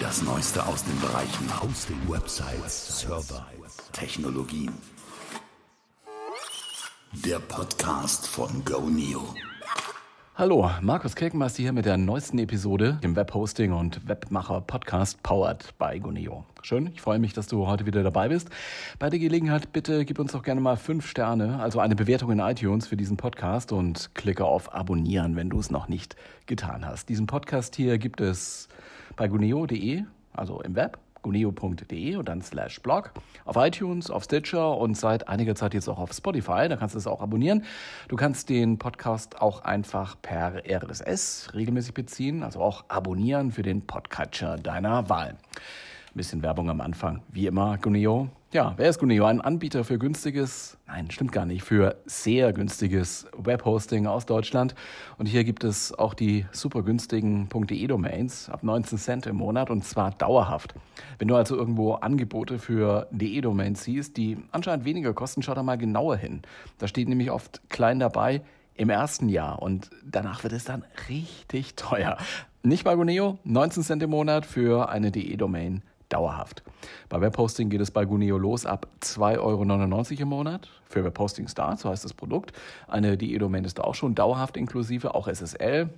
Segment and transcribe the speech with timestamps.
[0.00, 3.46] Das Neueste aus den Bereichen Hosting, Websites, Server,
[3.92, 4.72] Technologien.
[7.12, 9.34] Der Podcast von GoNeo.
[10.36, 16.00] Hallo, Markus Kirkenmeister hier mit der neuesten Episode im Webhosting und Webmacher Podcast powered by
[16.00, 16.46] Goneo.
[16.62, 18.48] Schön, ich freue mich, dass du heute wieder dabei bist.
[18.98, 22.38] Bei der Gelegenheit bitte gib uns doch gerne mal fünf Sterne, also eine Bewertung in
[22.38, 27.10] iTunes für diesen Podcast und klicke auf Abonnieren, wenn du es noch nicht getan hast.
[27.10, 28.70] Diesen Podcast hier gibt es
[29.16, 33.12] bei goneo.de, also im Web guneo.de und dann slash blog,
[33.44, 36.68] auf iTunes, auf Stitcher und seit einiger Zeit jetzt auch auf Spotify.
[36.68, 37.64] Da kannst du es auch abonnieren.
[38.08, 43.86] Du kannst den Podcast auch einfach per RSS regelmäßig beziehen, also auch abonnieren für den
[43.86, 45.36] Podcatcher deiner Wahl.
[46.12, 47.22] Ein bisschen Werbung am Anfang.
[47.30, 48.30] Wie immer, Guneo.
[48.50, 49.26] Ja, wer ist Guneo?
[49.26, 54.74] Ein Anbieter für günstiges, nein, stimmt gar nicht, für sehr günstiges Webhosting aus Deutschland.
[55.18, 59.84] Und hier gibt es auch die super günstigen .de-Domains ab 19 Cent im Monat und
[59.84, 60.74] zwar dauerhaft.
[61.20, 65.78] Wenn du also irgendwo Angebote für DE-Domains siehst, die anscheinend weniger kosten, schau da mal
[65.78, 66.42] genauer hin.
[66.78, 68.42] Da steht nämlich oft klein dabei,
[68.74, 72.16] im ersten Jahr und danach wird es dann richtig teuer.
[72.64, 76.62] Nicht bei Guneo, 19 Cent im Monat für eine DE-Domain dauerhaft.
[77.08, 81.78] Bei Webhosting geht es bei Guneo los ab 2,99 Euro im Monat für Webhosting Start,
[81.78, 82.52] so heißt das Produkt.
[82.88, 85.88] Eine DE-Domain ist auch schon dauerhaft inklusive, auch SSL.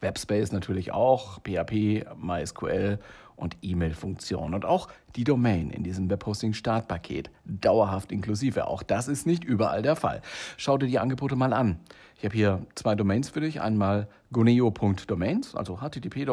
[0.00, 2.98] Webspace natürlich auch, PHP, MySQL
[3.36, 4.54] und E-Mail-Funktion.
[4.54, 8.66] Und auch die Domain in diesem Webhosting-Startpaket dauerhaft inklusive.
[8.66, 10.22] Auch das ist nicht überall der Fall.
[10.56, 11.80] Schau dir die Angebote mal an.
[12.16, 13.60] Ich habe hier zwei Domains für dich.
[13.62, 16.26] Einmal goneo.domains, also http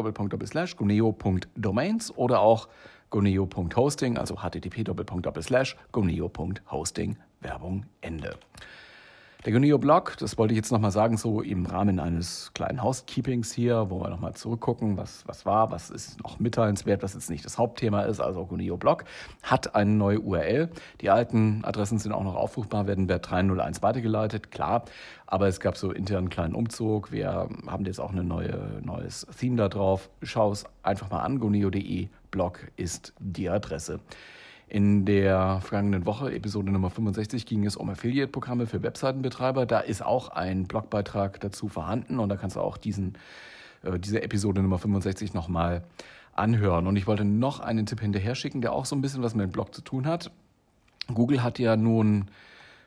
[0.76, 2.68] goneo.domains oder auch
[3.10, 4.84] goneo.hosting, also http
[5.92, 7.16] goneo.hosting.
[7.40, 8.36] Werbung Ende.
[9.44, 13.88] Der Guneo-Blog, das wollte ich jetzt nochmal sagen, so im Rahmen eines kleinen Housekeepings hier,
[13.88, 17.56] wo wir nochmal zurückgucken, was, was war, was ist noch mitteilenswert, was jetzt nicht das
[17.56, 18.18] Hauptthema ist.
[18.18, 19.04] Also Guneo-Blog
[19.44, 20.70] hat eine neue URL.
[21.00, 24.84] Die alten Adressen sind auch noch aufrufbar, werden per 301 weitergeleitet, klar.
[25.28, 27.12] Aber es gab so intern einen kleinen Umzug.
[27.12, 30.10] Wir haben jetzt auch ein neue, neues Theme da drauf.
[30.20, 31.38] Schau es einfach mal an.
[31.38, 34.00] Guneo.de Blog ist die Adresse.
[34.68, 39.64] In der vergangenen Woche, Episode Nummer 65, ging es um Affiliate-Programme für Webseitenbetreiber.
[39.64, 43.14] Da ist auch ein Blogbeitrag dazu vorhanden und da kannst du auch diesen,
[43.82, 45.84] äh, diese Episode Nummer 65 nochmal
[46.34, 46.86] anhören.
[46.86, 49.44] Und ich wollte noch einen Tipp hinterher schicken, der auch so ein bisschen was mit
[49.44, 50.30] dem Blog zu tun hat.
[51.14, 52.26] Google hat ja nun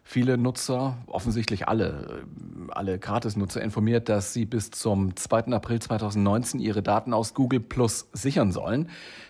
[0.04, 2.24] viele Nutzer, offensichtlich alle,
[2.68, 5.52] äh, alle Gratis-Nutzer informiert, dass sie bis zum 2.
[5.54, 8.88] April 2019 ihre Daten aus Google Plus sichern sollen.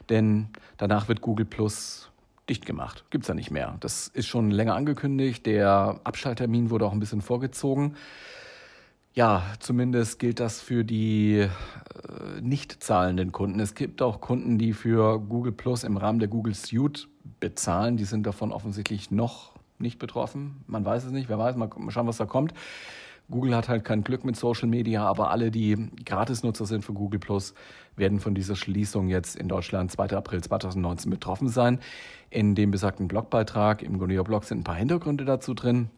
[0.09, 2.10] Denn danach wird Google Plus
[2.51, 3.05] dicht gemacht.
[3.09, 3.77] Gibt es ja nicht mehr.
[3.79, 5.45] Das ist schon länger angekündigt.
[5.45, 7.95] Der Abschalttermin wurde auch ein bisschen vorgezogen.
[9.13, 11.49] Ja, zumindest gilt das für die äh,
[12.41, 13.59] nicht zahlenden Kunden.
[13.61, 17.07] Es gibt auch Kunden, die für Google Plus im Rahmen der Google Suite
[17.39, 17.95] bezahlen.
[17.95, 20.63] Die sind davon offensichtlich noch nicht betroffen.
[20.67, 21.29] Man weiß es nicht.
[21.29, 22.53] Wer weiß, mal schauen, was da kommt.
[23.31, 27.19] Google hat halt kein Glück mit Social Media, aber alle, die Gratisnutzer sind für Google
[27.19, 27.53] Plus,
[27.95, 30.11] werden von dieser Schließung jetzt in Deutschland 2.
[30.15, 31.79] April 2019 betroffen sein.
[32.29, 35.89] In dem besagten Blogbeitrag im Goneo Blog sind ein paar Hintergründe dazu drin.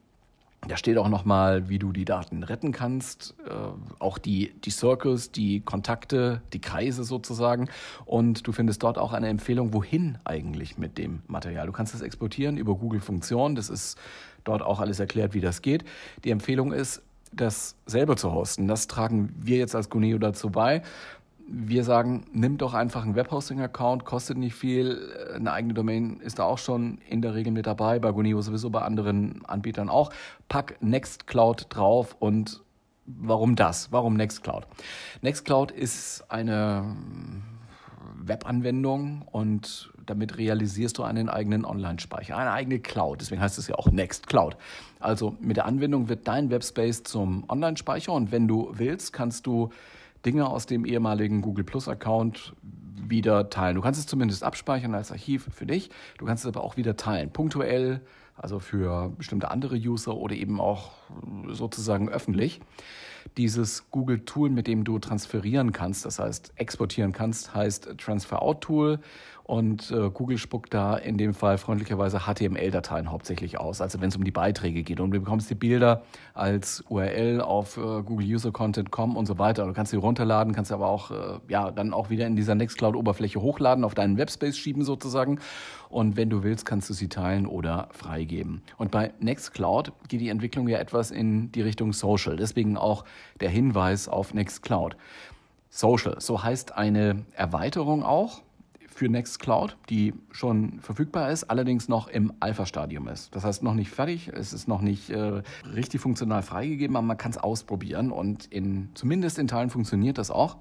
[0.67, 3.51] Da steht auch nochmal, wie du die Daten retten kannst, äh,
[3.99, 7.67] auch die, die Circles, die Kontakte, die Kreise sozusagen.
[8.05, 11.66] Und du findest dort auch eine Empfehlung, wohin eigentlich mit dem Material.
[11.66, 13.55] Du kannst es exportieren über Google Funktion.
[13.55, 13.97] Das ist
[14.45, 15.83] dort auch alles erklärt, wie das geht.
[16.23, 17.01] Die Empfehlung ist,
[17.35, 18.67] das selber zu hosten.
[18.67, 20.81] Das tragen wir jetzt als Guneo dazu bei.
[21.45, 25.13] Wir sagen, nimm doch einfach einen Webhosting-Account, kostet nicht viel.
[25.35, 28.69] Eine eigene Domain ist da auch schon in der Regel mit dabei, bei Guneo sowieso,
[28.69, 30.11] bei anderen Anbietern auch.
[30.47, 32.63] Pack Nextcloud drauf und
[33.05, 33.91] warum das?
[33.91, 34.66] Warum Nextcloud?
[35.22, 36.95] Nextcloud ist eine
[38.16, 43.22] Webanwendung und damit realisierst du einen eigenen Online-Speicher, eine eigene Cloud.
[43.22, 44.58] Deswegen heißt es ja auch Nextcloud.
[45.00, 49.69] Also mit der Anwendung wird dein Webspace zum Online-Speicher und wenn du willst, kannst du
[50.25, 52.53] Dinge aus dem ehemaligen Google Plus Account
[53.09, 53.76] wieder teilen.
[53.76, 55.90] Du kannst es zumindest abspeichern als Archiv für dich.
[56.17, 58.02] Du kannst es aber auch wieder teilen, punktuell,
[58.35, 60.91] also für bestimmte andere User oder eben auch
[61.49, 62.61] sozusagen öffentlich.
[63.38, 68.61] Dieses Google Tool, mit dem du transferieren kannst, das heißt exportieren kannst, heißt Transfer Out
[68.61, 68.99] Tool
[69.45, 74.16] und äh, Google spuckt da in dem Fall freundlicherweise HTML-Dateien hauptsächlich aus, also wenn es
[74.16, 75.01] um die Beiträge geht.
[75.01, 76.03] Und du bekommst die Bilder
[76.34, 79.66] als URL auf äh, Google User Content.com und so weiter.
[79.66, 83.41] Du kannst sie runterladen, kannst aber auch äh, ja dann auch wieder in dieser Nextcloud-Oberfläche
[83.41, 85.40] hochladen, auf deinen Webspace schieben sozusagen.
[85.89, 88.61] Und wenn du willst, kannst du sie teilen oder freigeben.
[88.78, 92.37] Und bei Nextcloud geht die Entwicklung ja etwas in die Richtung Social.
[92.37, 93.03] Deswegen auch
[93.41, 94.96] der Hinweis auf Nextcloud.
[95.69, 98.43] Social, so heißt eine Erweiterung auch
[98.93, 103.35] für Nextcloud, die schon verfügbar ist, allerdings noch im Alpha-Stadium ist.
[103.35, 105.41] Das heißt, noch nicht fertig, es ist noch nicht äh,
[105.73, 110.31] richtig funktional freigegeben, aber man kann es ausprobieren und in, zumindest in Teilen funktioniert das
[110.31, 110.57] auch.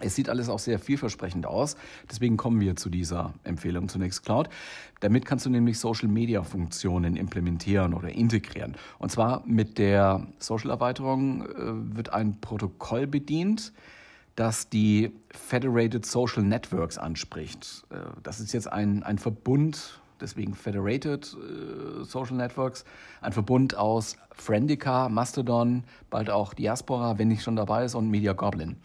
[0.00, 1.76] Es sieht alles auch sehr vielversprechend aus.
[2.10, 4.48] Deswegen kommen wir zu dieser Empfehlung zu Nextcloud.
[5.00, 8.76] Damit kannst du nämlich Social Media Funktionen implementieren oder integrieren.
[8.98, 13.72] Und zwar mit der Social Erweiterung äh, wird ein Protokoll bedient,
[14.36, 17.84] das die Federated Social Networks anspricht.
[17.90, 22.84] Äh, das ist jetzt ein, ein Verbund, deswegen Federated äh, Social Networks,
[23.20, 28.32] ein Verbund aus Friendica, Mastodon, bald auch Diaspora, wenn nicht schon dabei ist, und Media
[28.32, 28.76] Goblin.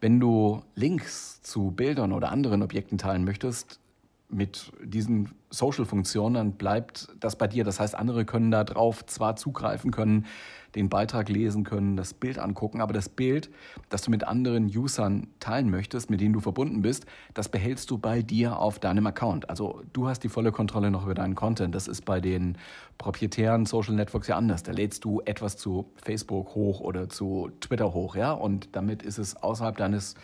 [0.00, 3.80] Wenn du Links zu Bildern oder anderen Objekten teilen möchtest,
[4.28, 7.64] mit diesen Social-Funktionen, dann bleibt das bei dir.
[7.64, 10.26] Das heißt, andere können da drauf zwar zugreifen können,
[10.74, 13.50] den Beitrag lesen können, das Bild angucken, aber das Bild,
[13.88, 17.98] das du mit anderen Usern teilen möchtest, mit denen du verbunden bist, das behältst du
[17.98, 19.48] bei dir auf deinem Account.
[19.50, 21.74] Also du hast die volle Kontrolle noch über deinen Content.
[21.74, 22.56] Das ist bei den
[22.98, 24.62] proprietären Social Networks ja anders.
[24.62, 29.18] Da lädst du etwas zu Facebook hoch oder zu Twitter hoch, ja, und damit ist
[29.18, 30.14] es außerhalb deines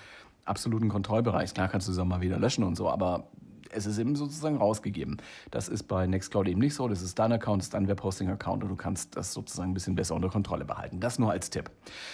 [0.45, 1.55] absoluten Kontrollbereichs.
[1.55, 3.29] Klar kannst du es auch mal wieder löschen und so, aber
[3.73, 5.19] es ist eben sozusagen rausgegeben.
[5.51, 6.89] Das ist bei Nextcloud eben nicht so.
[6.89, 9.95] Das ist dein Account, das ist dein Webhosting-Account und du kannst das sozusagen ein bisschen
[9.95, 11.01] besser unter Kontrolle behalten.
[11.01, 11.71] Das nur als Tipp.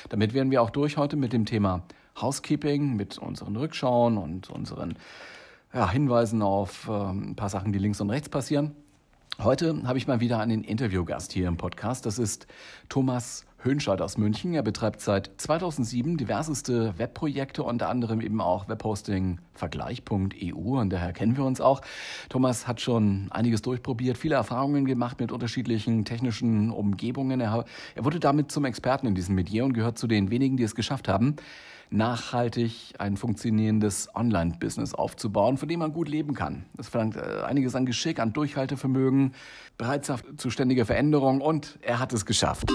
[0.08, 1.82] Damit wären wir auch durch heute mit dem Thema
[2.20, 4.94] Housekeeping, mit unseren Rückschauen und unseren
[5.72, 8.74] ja, Hinweisen auf äh, ein paar Sachen, die links und rechts passieren.
[9.38, 12.06] Heute habe ich mal wieder einen Interviewgast hier im Podcast.
[12.06, 12.46] Das ist
[12.88, 14.54] Thomas Hönscheid aus München.
[14.54, 21.36] Er betreibt seit 2007 diverseste Webprojekte, unter anderem eben auch Webhosting Vergleich.eu und daher kennen
[21.36, 21.82] wir uns auch.
[22.28, 27.40] Thomas hat schon einiges durchprobiert, viele Erfahrungen gemacht mit unterschiedlichen technischen Umgebungen.
[27.40, 27.64] Er,
[27.94, 30.74] er wurde damit zum Experten in diesem Medier und gehört zu den wenigen, die es
[30.74, 31.36] geschafft haben,
[31.90, 36.66] nachhaltig ein funktionierendes Online-Business aufzubauen, von dem man gut leben kann.
[36.76, 39.34] Das verlangt äh, einiges an Geschick, an Durchhaltevermögen,
[39.76, 42.70] Bereitschaft zu ständiger Veränderung und er hat es geschafft.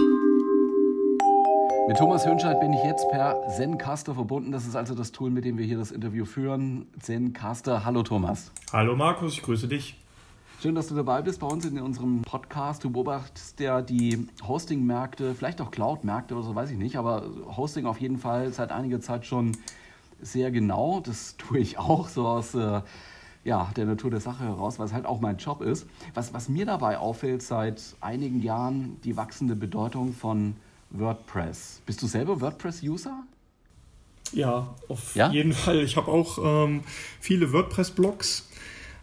[1.91, 4.53] Mit Thomas Hönscheid bin ich jetzt per Zencaster verbunden.
[4.53, 6.87] Das ist also das Tool, mit dem wir hier das Interview führen.
[7.01, 7.83] Zencaster.
[7.83, 8.53] Hallo Thomas.
[8.71, 9.99] Hallo Markus, ich grüße dich.
[10.61, 12.85] Schön, dass du dabei bist bei uns in unserem Podcast.
[12.85, 17.25] Du beobachtest ja die Hosting-Märkte, vielleicht auch Cloud-Märkte oder so, weiß ich nicht, aber
[17.57, 19.57] Hosting auf jeden Fall seit einiger Zeit schon
[20.21, 21.01] sehr genau.
[21.01, 22.79] Das tue ich auch so aus äh,
[23.43, 25.87] ja, der Natur der Sache heraus, weil es halt auch mein Job ist.
[26.13, 30.55] Was, was mir dabei auffällt seit einigen Jahren, die wachsende Bedeutung von
[30.91, 31.81] WordPress.
[31.85, 33.23] Bist du selber WordPress-User?
[34.33, 35.29] Ja, auf ja?
[35.31, 35.79] jeden Fall.
[35.81, 36.81] Ich habe auch ähm,
[37.19, 38.49] viele WordPress-Blogs,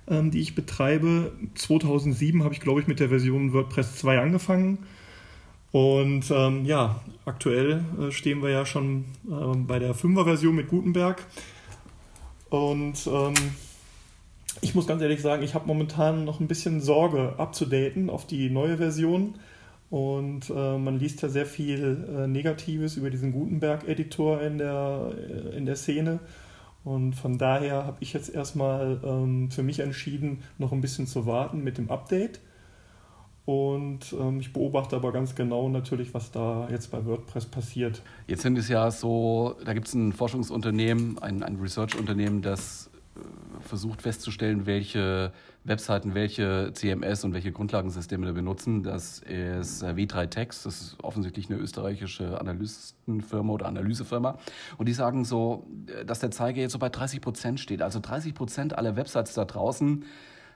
[0.09, 1.33] ähm, die ich betreibe.
[1.55, 4.79] 2007 habe ich, glaube ich, mit der Version WordPress 2 angefangen.
[5.71, 11.25] Und ähm, ja, aktuell äh, stehen wir ja schon äh, bei der 5er-Version mit Gutenberg.
[12.49, 13.35] Und ähm,
[14.63, 18.49] ich muss ganz ehrlich sagen, ich habe momentan noch ein bisschen Sorge abzudaten auf die
[18.49, 19.35] neue Version
[19.91, 25.57] und äh, man liest ja sehr viel äh, Negatives über diesen Gutenberg-Editor in der, äh,
[25.57, 26.21] in der Szene.
[26.85, 31.27] Und von daher habe ich jetzt erstmal ähm, für mich entschieden, noch ein bisschen zu
[31.27, 32.41] warten mit dem Update.
[33.47, 38.03] Und ähm, ich beobachte aber ganz genau natürlich, was da jetzt bei WordPress passiert.
[38.27, 43.21] Jetzt sind es ja so, da gibt es ein Forschungsunternehmen, ein, ein Research-Unternehmen, das äh,
[43.69, 45.33] versucht festzustellen, welche
[45.65, 48.83] Webseiten welche CMS und welche Grundlagensysteme da benutzen.
[48.83, 54.39] Das ist äh, W3Text, das ist offensichtlich eine österreichische Analystenfirma oder Analysefirma.
[54.79, 57.83] Und die sagen so, äh, dass der Zeiger jetzt so bei 30 Prozent steht.
[57.83, 60.05] Also 30 Prozent aller Websites da draußen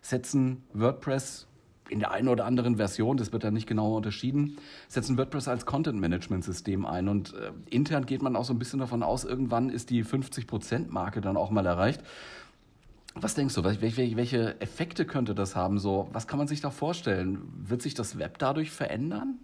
[0.00, 1.46] setzen WordPress
[1.92, 4.56] in der einen oder anderen Version, das wird dann nicht genau unterschieden,
[4.88, 7.08] setzen WordPress als Content-Management-System ein.
[7.08, 11.20] Und äh, intern geht man auch so ein bisschen davon aus, irgendwann ist die 50%-Marke
[11.20, 12.02] dann auch mal erreicht.
[13.14, 15.78] Was denkst du, welche, welche Effekte könnte das haben?
[15.78, 17.42] So, was kann man sich da vorstellen?
[17.57, 19.38] Wird sich das Web dadurch verändern?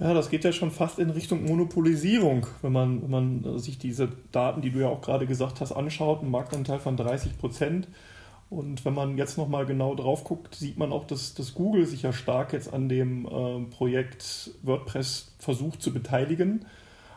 [0.00, 4.08] Ja, das geht ja schon fast in Richtung Monopolisierung, wenn man, wenn man sich diese
[4.32, 7.86] Daten, die du ja auch gerade gesagt hast, anschaut, ein Marktanteil von 30 Prozent.
[8.50, 12.02] Und wenn man jetzt nochmal genau drauf guckt, sieht man auch, dass, dass Google sich
[12.02, 16.66] ja stark jetzt an dem äh, Projekt WordPress versucht zu beteiligen.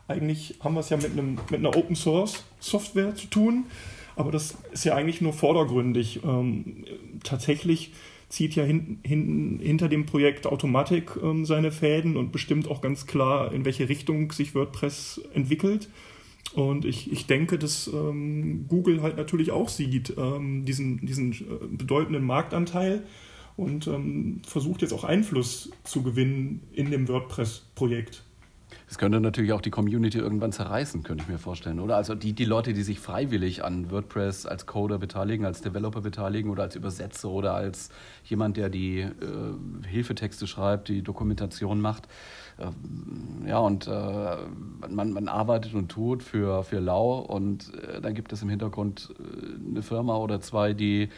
[0.08, 3.66] Eigentlich haben wir es ja mit, einem, mit einer Open Source Software zu tun
[4.16, 6.22] aber das ist ja eigentlich nur vordergründig.
[6.24, 6.86] Ähm,
[7.24, 7.92] tatsächlich
[8.30, 13.06] zieht ja hin, hin, hinter dem Projekt Automatik ähm, seine Fäden und bestimmt auch ganz
[13.06, 15.90] klar, in welche Richtung sich WordPress entwickelt.
[16.54, 21.68] Und ich, ich denke, dass ähm, Google halt natürlich auch sieht, ähm, diesen, diesen äh,
[21.70, 23.04] bedeutenden Marktanteil
[23.58, 28.24] und ähm, versucht jetzt auch Einfluss zu gewinnen in dem WordPress-Projekt.
[28.88, 31.96] Das könnte natürlich auch die Community irgendwann zerreißen, könnte ich mir vorstellen, oder?
[31.96, 36.52] Also die, die Leute, die sich freiwillig an WordPress als Coder beteiligen, als Developer beteiligen
[36.52, 37.90] oder als Übersetzer oder als
[38.26, 39.12] jemand, der die äh,
[39.88, 42.08] Hilfetexte schreibt, die Dokumentation macht.
[42.58, 44.38] Äh, ja, und äh,
[44.88, 49.16] man, man arbeitet und tut für, für Lau und äh, dann gibt es im Hintergrund
[49.20, 51.10] äh, eine Firma oder zwei, die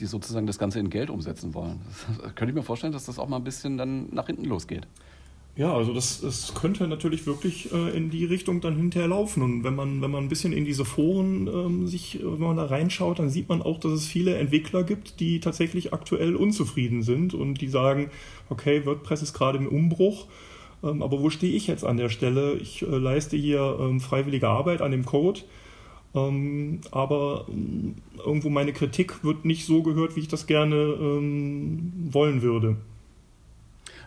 [0.00, 1.80] die sozusagen das Ganze in Geld umsetzen wollen.
[1.86, 4.86] Das, könnte ich mir vorstellen, dass das auch mal ein bisschen dann nach hinten losgeht.
[5.56, 9.42] Ja, also das, das könnte natürlich wirklich äh, in die Richtung dann hinterher laufen.
[9.42, 12.66] Und wenn man, wenn man ein bisschen in diese Foren ähm, sich, wenn man da
[12.66, 17.32] reinschaut, dann sieht man auch, dass es viele Entwickler gibt, die tatsächlich aktuell unzufrieden sind
[17.32, 18.10] und die sagen,
[18.50, 20.26] okay, WordPress ist gerade im Umbruch,
[20.84, 22.54] ähm, aber wo stehe ich jetzt an der Stelle?
[22.56, 25.40] Ich äh, leiste hier ähm, freiwillige Arbeit an dem Code,
[26.14, 31.92] ähm, aber ähm, irgendwo meine Kritik wird nicht so gehört, wie ich das gerne ähm,
[32.10, 32.76] wollen würde.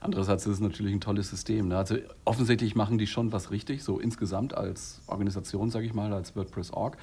[0.02, 1.68] Andererseits ist es natürlich ein tolles System.
[1.68, 1.78] Ne?
[1.78, 6.36] Also offensichtlich machen die schon was richtig, so insgesamt als Organisation, sage ich mal, als
[6.36, 6.98] WordPress.org.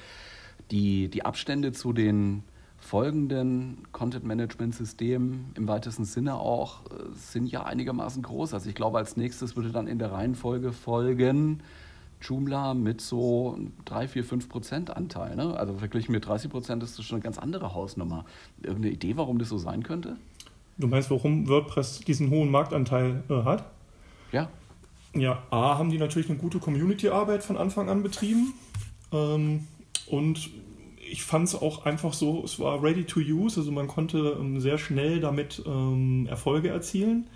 [0.71, 2.43] Die, die Abstände zu den
[2.79, 8.53] folgenden Content-Management-Systemen im weitesten Sinne auch äh, sind ja einigermaßen groß.
[8.53, 11.61] Also ich glaube, als nächstes würde dann in der Reihenfolge folgen
[12.21, 15.35] Joomla mit so 3, 4, 5 Prozent Anteil.
[15.35, 15.57] Ne?
[15.57, 18.25] Also verglichen mit 30 Prozent ist das schon eine ganz andere Hausnummer.
[18.61, 20.17] Irgendeine Idee, warum das so sein könnte?
[20.77, 23.65] Du meinst, warum WordPress diesen hohen Marktanteil äh, hat?
[24.31, 24.49] Ja.
[25.15, 28.53] Ja, A, haben die natürlich eine gute Community-Arbeit von Anfang an betrieben.
[29.11, 29.67] Ähm,
[30.05, 30.49] und
[31.09, 34.59] ich fand es auch einfach so, es war ready to use, also man konnte ähm,
[34.59, 37.27] sehr schnell damit ähm, Erfolge erzielen.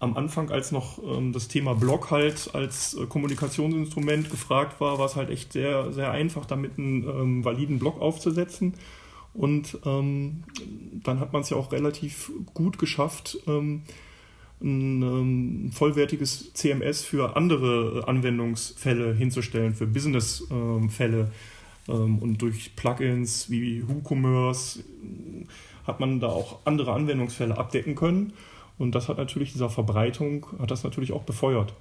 [0.00, 5.06] Am Anfang, als noch ähm, das Thema Blog halt als äh, Kommunikationsinstrument gefragt war, war
[5.06, 8.74] es halt echt sehr, sehr einfach, damit einen ähm, validen Blog aufzusetzen.
[9.34, 10.44] Und ähm,
[11.04, 13.82] dann hat man es ja auch relativ gut geschafft, ähm,
[14.60, 21.30] ein ähm, vollwertiges CMS für andere Anwendungsfälle hinzustellen, für Businessfälle.
[21.88, 24.82] Ähm, und durch Plugins wie WooCommerce
[25.86, 28.32] hat man da auch andere Anwendungsfälle abdecken können.
[28.78, 31.74] Und das hat natürlich dieser Verbreitung, hat das natürlich auch befeuert.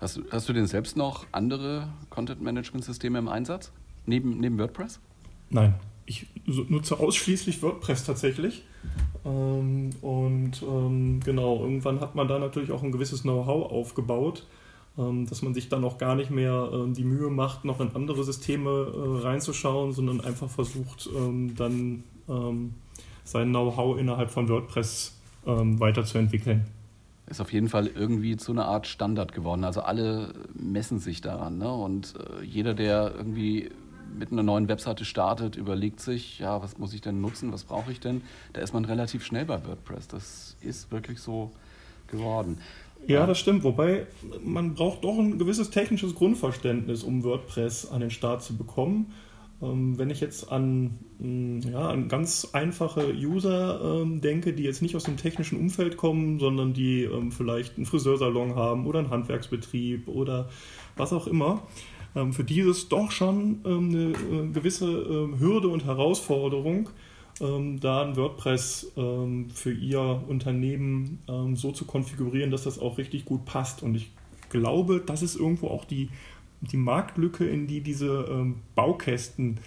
[0.00, 3.72] Hast, hast du denn selbst noch andere Content-Management-Systeme im Einsatz?
[4.06, 5.00] Neben, neben WordPress?
[5.50, 5.74] Nein
[6.08, 8.62] ich nutze ausschließlich WordPress tatsächlich.
[9.24, 14.46] Ähm, und ähm, genau, irgendwann hat man da natürlich auch ein gewisses Know-how aufgebaut,
[14.96, 17.94] ähm, dass man sich dann auch gar nicht mehr äh, die Mühe macht, noch in
[17.94, 22.74] andere Systeme äh, reinzuschauen, sondern einfach versucht, ähm, dann ähm,
[23.24, 25.14] sein Know-how innerhalb von WordPress
[25.46, 26.64] ähm, weiterzuentwickeln
[27.30, 29.62] ist auf jeden Fall irgendwie zu einer Art Standard geworden.
[29.64, 31.58] Also alle messen sich daran.
[31.58, 31.70] Ne?
[31.70, 33.68] Und äh, jeder, der irgendwie
[34.16, 37.92] mit einer neuen Webseite startet, überlegt sich, ja, was muss ich denn nutzen, was brauche
[37.92, 38.22] ich denn?
[38.52, 40.08] Da ist man relativ schnell bei WordPress.
[40.08, 41.52] Das ist wirklich so
[42.08, 42.58] geworden.
[43.06, 43.62] Ja, das stimmt.
[43.64, 44.06] Wobei
[44.42, 49.12] man braucht doch ein gewisses technisches Grundverständnis, um WordPress an den Start zu bekommen.
[49.60, 54.82] Ähm, wenn ich jetzt an, mm, ja, an ganz einfache User ähm, denke, die jetzt
[54.82, 59.10] nicht aus dem technischen Umfeld kommen, sondern die ähm, vielleicht einen Friseursalon haben oder einen
[59.10, 60.48] Handwerksbetrieb oder
[60.96, 61.62] was auch immer,
[62.14, 66.90] ähm, für die ist es doch schon ähm, eine äh, gewisse ähm, Hürde und Herausforderung,
[67.40, 71.20] da ein WordPress für ihr Unternehmen
[71.52, 73.84] so zu konfigurieren, dass das auch richtig gut passt.
[73.84, 74.10] Und ich
[74.48, 76.08] glaube, das ist irgendwo auch die,
[76.62, 79.60] die Marktlücke, in die diese Baukästen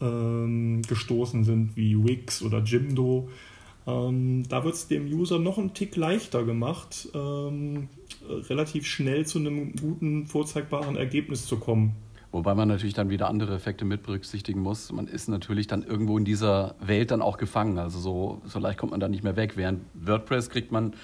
[0.00, 3.30] gestoßen sind, wie Wix oder Jimdo.
[3.86, 10.26] Da wird es dem User noch einen Tick leichter gemacht, relativ schnell zu einem guten,
[10.26, 11.94] vorzeigbaren Ergebnis zu kommen.
[12.34, 14.90] Wobei man natürlich dann wieder andere Effekte mit berücksichtigen muss.
[14.90, 17.78] Man ist natürlich dann irgendwo in dieser Welt dann auch gefangen.
[17.78, 19.56] Also so, so leicht kommt man da nicht mehr weg.
[19.56, 20.94] Während WordPress kriegt man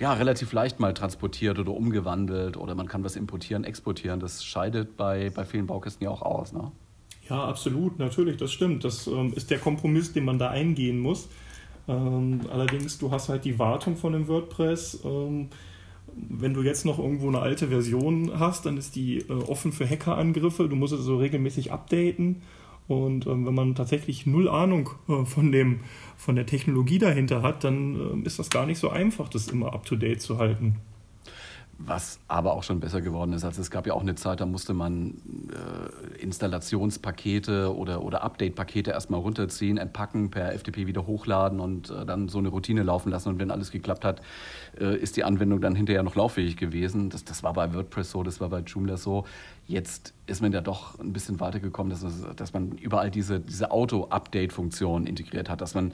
[0.00, 4.18] ja relativ leicht mal transportiert oder umgewandelt oder man kann was importieren, exportieren.
[4.18, 6.52] Das scheidet bei, bei vielen Baukästen ja auch aus.
[6.52, 6.72] Ne?
[7.30, 8.82] Ja, absolut, natürlich, das stimmt.
[8.82, 11.28] Das ähm, ist der Kompromiss, den man da eingehen muss.
[11.88, 15.00] Ähm, allerdings, du hast halt die Wartung von dem WordPress.
[15.04, 15.48] Ähm,
[16.14, 19.88] wenn du jetzt noch irgendwo eine alte Version hast, dann ist die äh, offen für
[19.88, 20.68] Hackerangriffe.
[20.68, 22.42] Du musst es so regelmäßig updaten.
[22.88, 25.80] Und ähm, wenn man tatsächlich null Ahnung äh, von, dem,
[26.16, 29.72] von der Technologie dahinter hat, dann äh, ist das gar nicht so einfach, das immer
[29.72, 30.76] up-to-date zu halten.
[31.78, 33.44] Was aber auch schon besser geworden ist.
[33.44, 35.14] Also es gab ja auch eine Zeit, da musste man
[35.50, 42.28] äh, Installationspakete oder, oder Update-Pakete erstmal runterziehen, entpacken, per FTP wieder hochladen und äh, dann
[42.28, 43.30] so eine Routine laufen lassen.
[43.30, 44.22] Und wenn alles geklappt hat,
[44.78, 47.10] äh, ist die Anwendung dann hinterher noch lauffähig gewesen.
[47.10, 49.24] Das, das war bei WordPress so, das war bei Joomla so.
[49.66, 52.04] Jetzt ist man ja doch ein bisschen weitergekommen, dass,
[52.36, 55.92] dass man überall diese, diese Auto-Update-Funktion integriert hat, dass man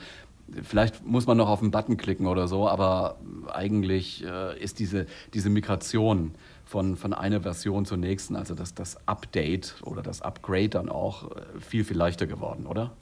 [0.63, 3.19] Vielleicht muss man noch auf den Button klicken oder so, aber
[3.53, 8.97] eigentlich äh, ist diese, diese Migration von, von einer Version zur nächsten, also das, das
[9.07, 12.93] Update oder das Upgrade dann auch äh, viel, viel leichter geworden, oder?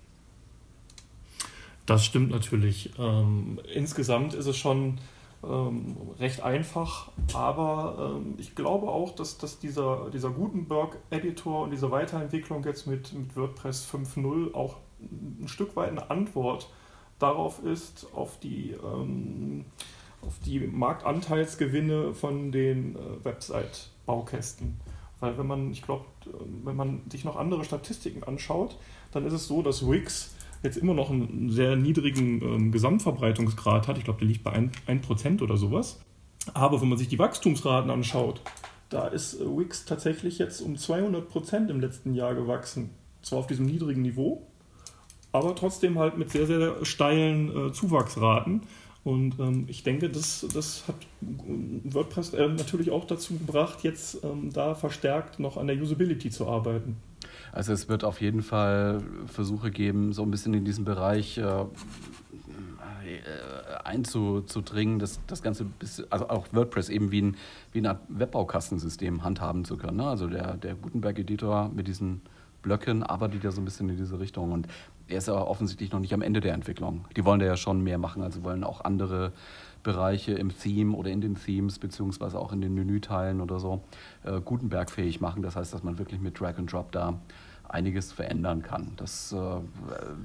[1.87, 2.91] Das stimmt natürlich.
[2.99, 4.99] Ähm, insgesamt ist es schon
[5.45, 11.91] ähm, recht einfach, aber ähm, ich glaube auch, dass, dass dieser, dieser Gutenberg-Editor und diese
[11.91, 16.69] Weiterentwicklung jetzt mit, mit WordPress 5.0 auch ein Stück weit eine Antwort
[17.19, 19.65] darauf ist, auf die, ähm,
[20.23, 24.81] auf die Marktanteilsgewinne von den äh, Website-Baukästen.
[25.21, 26.05] Weil wenn man, ich glaube,
[26.65, 28.77] wenn man sich noch andere Statistiken anschaut,
[29.13, 33.99] dann ist es so, dass Wix jetzt immer noch einen sehr niedrigen ähm, Gesamtverbreitungsgrad hat.
[33.99, 36.01] Ich glaube, der liegt bei 1%, 1% oder sowas.
[36.55, 38.41] Aber wenn man sich die Wachstumsraten anschaut,
[38.89, 42.91] da ist äh, Wix tatsächlich jetzt um 200% im letzten Jahr gewachsen.
[43.23, 44.47] Zwar auf diesem niedrigen Niveau,
[45.37, 48.63] aber trotzdem halt mit sehr, sehr steilen äh, Zuwachsraten.
[49.07, 54.53] Und ähm, ich denke, das, das hat WordPress äh, natürlich auch dazu gebracht, jetzt ähm,
[54.53, 56.97] da verstärkt noch an der Usability zu arbeiten.
[57.53, 61.43] Also es wird auf jeden Fall Versuche geben, so ein bisschen in diesen Bereich äh,
[61.43, 61.67] äh
[63.85, 67.37] einzudringen, das, das Ganze, bis, also auch WordPress eben wie ein,
[67.73, 69.99] wie Art Webbaukastensystem handhaben zu können.
[69.99, 70.09] Ne?
[70.09, 72.23] Also der, der Gutenberg-Editor mit diesen
[72.67, 74.51] Blöcken arbeitet ja so ein bisschen in diese Richtung.
[74.51, 74.67] Und
[75.07, 77.05] er ist ja offensichtlich noch nicht am Ende der Entwicklung.
[77.17, 79.33] Die wollen da ja schon mehr machen, also wollen auch andere
[79.85, 83.85] Bereiche im Theme oder in den Themes, beziehungsweise auch in den Menüteilen oder so,
[84.25, 85.43] äh, Gutenberg-fähig machen.
[85.43, 87.21] Das heißt, dass man wirklich mit Drag and Drop da
[87.69, 88.93] einiges verändern kann.
[88.97, 89.37] Das äh,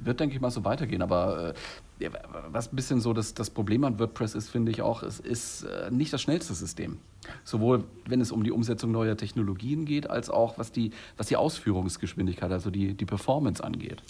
[0.03, 1.01] wird, denke ich mal, so weitergehen.
[1.01, 1.53] Aber
[1.99, 2.09] äh,
[2.51, 5.63] was ein bisschen so das, das Problem an WordPress ist, finde ich auch, es ist
[5.63, 6.97] äh, nicht das schnellste System.
[7.43, 11.35] Sowohl wenn es um die Umsetzung neuer Technologien geht, als auch was die, was die
[11.35, 14.01] Ausführungsgeschwindigkeit, also die, die Performance angeht.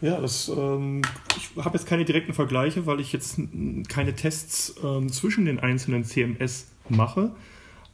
[0.00, 1.02] Ja, das, ähm,
[1.36, 3.40] ich habe jetzt keine direkten Vergleiche, weil ich jetzt
[3.88, 7.32] keine Tests ähm, zwischen den einzelnen CMS mache.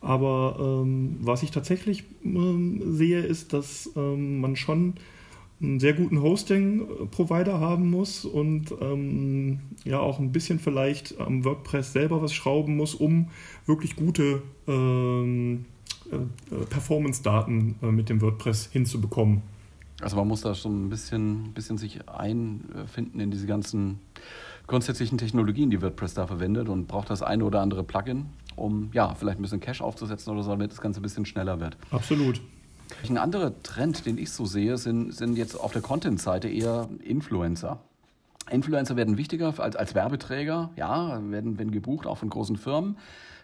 [0.05, 4.95] Aber ähm, was ich tatsächlich ähm, sehe, ist, dass ähm, man schon
[5.63, 11.93] einen sehr guten Hosting-Provider haben muss und ähm, ja auch ein bisschen vielleicht am WordPress
[11.93, 13.31] selber was schrauben muss, um
[13.65, 15.57] wirklich gute äh,
[16.69, 19.43] Performance-Daten äh, mit dem WordPress hinzubekommen.
[20.03, 24.01] Also man muss da schon ein bisschen, bisschen sich einfinden in diese ganzen
[24.67, 29.15] grundsätzlichen Technologien, die WordPress da verwendet und braucht das eine oder andere Plugin, um ja,
[29.15, 31.77] vielleicht ein bisschen Cache aufzusetzen oder so, damit das Ganze ein bisschen schneller wird.
[31.91, 32.41] Absolut.
[33.09, 37.81] Ein anderer Trend, den ich so sehe, sind, sind jetzt auf der Content-Seite eher Influencer.
[38.51, 42.99] Influencer werden wichtiger als, als Werbeträger, ja, werden, werden gebucht, auch von großen Firmen.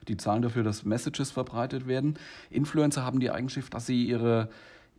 [0.08, 2.18] Die zahlen dafür, dass Messages verbreitet werden.
[2.50, 4.48] Influencer haben die Eigenschaft, dass sie ihre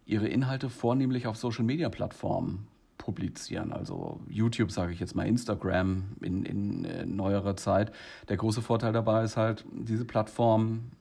[0.06, 2.67] ihre Inhalte vornehmlich auf Social-Media-Plattformen
[3.02, 3.74] publizieren.
[3.74, 7.92] Also YouTube, sage ich jetzt mal, Instagram in, in, in äh, neuerer Zeit.
[8.30, 10.92] Der große Vorteil dabei ist halt, diese Plattformen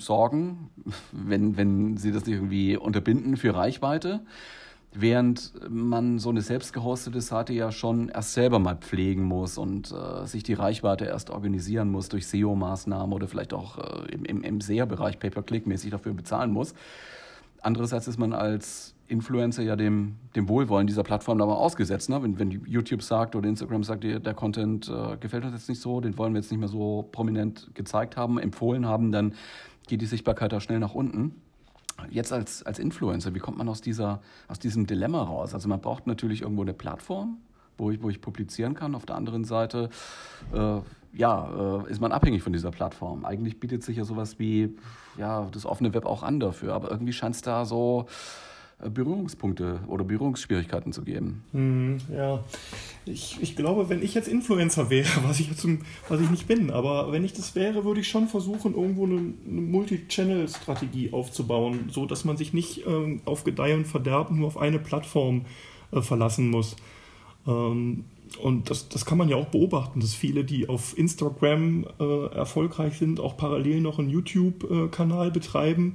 [0.00, 0.70] sorgen,
[1.12, 4.20] wenn, wenn sie das nicht irgendwie unterbinden, für Reichweite.
[4.98, 9.92] Während man so eine selbst gehostete Seite ja schon erst selber mal pflegen muss und
[9.92, 14.42] äh, sich die Reichweite erst organisieren muss durch SEO-Maßnahmen oder vielleicht auch äh, im, im,
[14.42, 16.72] im SEA-Bereich Pay-per-Click-mäßig dafür bezahlen muss.
[17.66, 22.08] Andererseits ist man als Influencer ja dem, dem Wohlwollen dieser Plattform aber ausgesetzt.
[22.08, 22.22] Ne?
[22.22, 25.80] Wenn, wenn YouTube sagt oder Instagram sagt, der, der Content äh, gefällt uns jetzt nicht
[25.80, 29.34] so, den wollen wir jetzt nicht mehr so prominent gezeigt haben, empfohlen haben, dann
[29.88, 31.34] geht die Sichtbarkeit da schnell nach unten.
[32.08, 35.52] Jetzt als, als Influencer, wie kommt man aus, dieser, aus diesem Dilemma raus?
[35.52, 37.38] Also man braucht natürlich irgendwo eine Plattform,
[37.78, 38.94] wo ich, wo ich publizieren kann.
[38.94, 39.90] Auf der anderen Seite
[40.52, 40.78] äh,
[41.16, 43.24] ja, äh, ist man abhängig von dieser Plattform.
[43.24, 44.76] Eigentlich bietet sich ja sowas wie
[45.18, 48.06] ja, das offene Web auch an dafür, aber irgendwie scheint es da so
[48.82, 51.44] äh, Berührungspunkte oder Berührungsschwierigkeiten zu geben.
[51.52, 52.44] Hm, ja,
[53.06, 55.66] ich, ich glaube, wenn ich jetzt Influencer wäre, was ich, jetzt,
[56.08, 59.16] was ich nicht bin, aber wenn ich das wäre, würde ich schon versuchen, irgendwo eine,
[59.16, 64.58] eine Multi-Channel-Strategie aufzubauen, so dass man sich nicht ähm, auf Gedeih und Verderben nur auf
[64.58, 65.46] eine Plattform
[65.92, 66.76] äh, verlassen muss.
[67.46, 68.04] Ähm,
[68.36, 72.98] und das, das kann man ja auch beobachten, dass viele, die auf Instagram äh, erfolgreich
[72.98, 75.94] sind, auch parallel noch einen YouTube-Kanal betreiben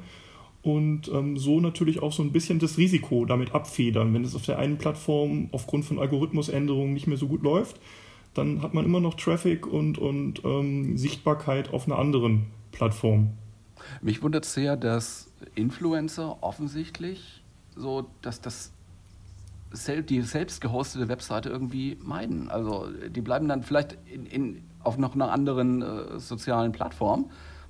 [0.62, 4.13] und ähm, so natürlich auch so ein bisschen das Risiko damit abfedern.
[4.13, 7.80] Wenn es auf der einen Plattform aufgrund von Algorithmusänderungen nicht mehr so gut läuft,
[8.34, 13.32] dann hat man immer noch Traffic und, und ähm, Sichtbarkeit auf einer anderen Plattform.
[14.01, 17.41] Mich wundert sehr, dass Influencer offensichtlich
[17.75, 18.71] so, dass das
[19.71, 22.49] die selbst gehostete Webseite irgendwie meiden.
[22.49, 27.29] Also die bleiben dann vielleicht in, in, auf noch einer anderen äh, sozialen Plattform,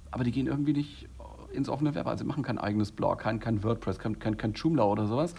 [0.10, 1.08] aber die gehen irgendwie nicht
[1.54, 2.08] ins offene Web.
[2.08, 5.36] Also machen kein eigenes Blog, kein, kein WordPress, kein, kein, kein Joomla oder sowas.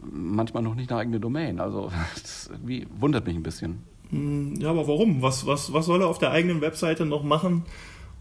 [0.00, 1.60] Manchmal noch nicht eine eigene Domain.
[1.60, 2.50] Also das
[2.98, 3.82] wundert mich ein bisschen.
[4.10, 5.22] Hm, ja, aber warum?
[5.22, 7.64] Was, was, was soll er auf der eigenen Webseite noch machen,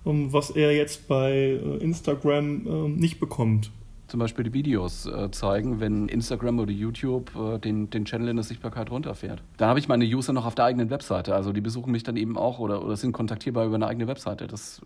[0.04, 3.72] was er jetzt bei äh, Instagram ähm, nicht bekommt?
[4.12, 8.36] Zum Beispiel die Videos äh, zeigen, wenn Instagram oder YouTube äh, den, den Channel in
[8.36, 9.42] der Sichtbarkeit runterfährt.
[9.56, 11.34] Da habe ich meine User noch auf der eigenen Webseite.
[11.34, 14.48] Also die besuchen mich dann eben auch oder, oder sind kontaktierbar über eine eigene Webseite.
[14.48, 14.82] Das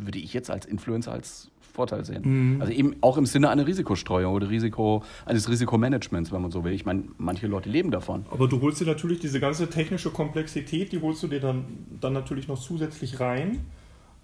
[0.00, 2.22] würde ich jetzt als Influencer als Vorteil sehen.
[2.54, 2.60] Mhm.
[2.60, 6.72] Also eben auch im Sinne einer Risikostreuung oder Risiko, eines Risikomanagements, wenn man so will.
[6.72, 8.26] Ich meine, manche Leute leben davon.
[8.30, 11.64] Aber du holst dir natürlich diese ganze technische Komplexität, die holst du dir dann,
[12.00, 13.58] dann natürlich noch zusätzlich rein.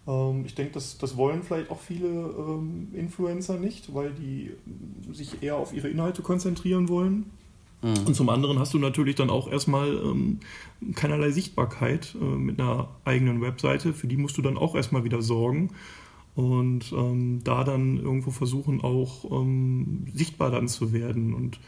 [0.07, 4.53] Ähm, ich denke, das, das wollen vielleicht auch viele ähm, Influencer nicht, weil die
[5.13, 7.31] sich eher auf ihre Inhalte konzentrieren wollen.
[7.83, 8.07] Mhm.
[8.07, 10.41] Und zum anderen hast du natürlich dann auch erstmal ähm,
[10.95, 13.93] keinerlei Sichtbarkeit äh, mit einer eigenen Webseite.
[13.93, 15.71] Für die musst du dann auch erstmal wieder sorgen
[16.35, 21.35] und ähm, da dann irgendwo versuchen auch ähm, sichtbar dann zu werden.
[21.35, 21.61] Und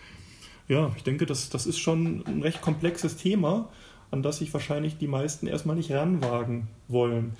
[0.68, 3.68] ja, ich denke, das, das ist schon ein recht komplexes Thema,
[4.11, 7.35] an das sich wahrscheinlich die meisten erstmal nicht ranwagen wollen.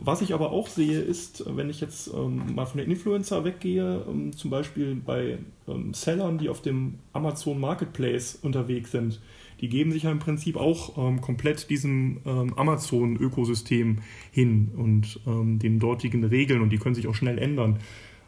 [0.00, 4.04] Was ich aber auch sehe, ist, wenn ich jetzt ähm, mal von der Influencer weggehe,
[4.08, 9.20] ähm, zum Beispiel bei ähm, Sellern, die auf dem Amazon Marketplace unterwegs sind,
[9.60, 13.98] die geben sich ja im Prinzip auch ähm, komplett diesem ähm, Amazon-Ökosystem
[14.30, 17.78] hin und ähm, den dortigen Regeln und die können sich auch schnell ändern.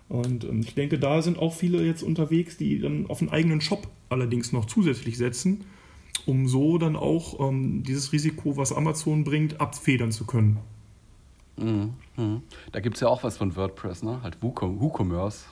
[0.08, 3.86] Und ich denke, da sind auch viele jetzt unterwegs, die dann auf einen eigenen Shop
[4.08, 5.60] allerdings noch zusätzlich setzen,
[6.26, 10.58] um so dann auch dieses Risiko, was Amazon bringt, abfedern zu können.
[11.60, 11.94] Mhm.
[12.16, 12.42] mhm.
[12.72, 14.20] Da gibt es ja auch was von WordPress, ne?
[14.22, 15.44] Halt WooCommerce.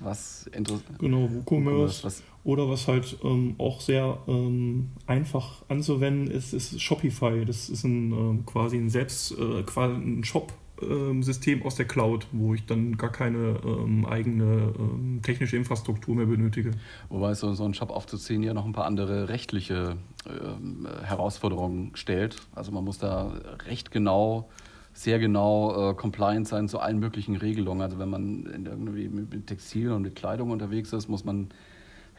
[0.00, 0.98] Was interessant.
[0.98, 2.04] Genau, WooCommerce.
[2.04, 7.44] WooCommerce oder was halt ähm, auch sehr ähm, einfach anzuwenden ist, ist Shopify.
[7.44, 12.52] Das ist ein, ähm, quasi ein selbst äh, quasi ein Shop-System aus der Cloud, wo
[12.52, 16.72] ich dann gar keine ähm, eigene ähm, technische Infrastruktur mehr benötige.
[17.08, 22.42] Wobei so, so ein Shop aufzuziehen ja noch ein paar andere rechtliche ähm, Herausforderungen stellt.
[22.54, 23.32] Also man muss da
[23.66, 24.50] recht genau
[24.94, 27.82] sehr genau äh, compliant sein zu allen möglichen Regelungen.
[27.82, 31.48] Also wenn man irgendwie mit Textil und mit Kleidung unterwegs ist, muss man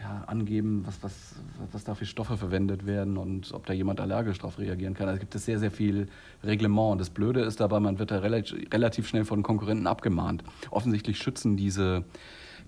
[0.01, 1.35] ja, angeben, was, was,
[1.71, 5.07] was da für Stoffe verwendet werden und ob da jemand allergisch darauf reagieren kann.
[5.07, 6.07] Also gibt es sehr, sehr viel
[6.43, 6.91] Reglement.
[6.91, 10.43] Und das Blöde ist dabei, man wird da relativ schnell von Konkurrenten abgemahnt.
[10.69, 12.03] Offensichtlich schützen diese,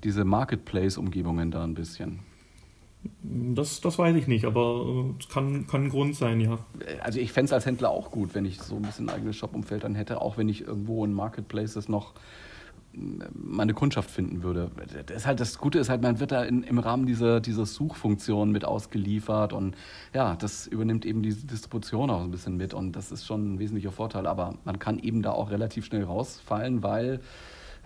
[0.05, 2.19] diese Marketplace-Umgebungen da ein bisschen.
[3.23, 6.59] Das, das weiß ich nicht, aber es äh, kann, kann ein Grund sein, ja.
[7.01, 9.35] Also ich fände es als Händler auch gut, wenn ich so ein bisschen ein eigenes
[9.35, 12.13] Shop-Umfeld dann hätte, auch wenn ich irgendwo in Marketplaces noch
[13.33, 14.71] meine Kundschaft finden würde.
[15.05, 18.51] Das, halt, das Gute ist halt, man wird da in, im Rahmen dieser, dieser Suchfunktion
[18.51, 19.75] mit ausgeliefert und
[20.13, 23.59] ja, das übernimmt eben diese Distribution auch ein bisschen mit und das ist schon ein
[23.59, 24.25] wesentlicher Vorteil.
[24.25, 27.19] Aber man kann eben da auch relativ schnell rausfallen, weil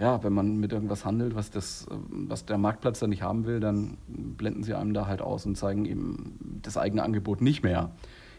[0.02, 3.60] ja, wenn man mit irgendwas handelt, was, das, was der Marktplatz da nicht haben will,
[3.60, 7.92] dann blenden sie einem da halt aus und zeigen eben das eigene Angebot nicht mehr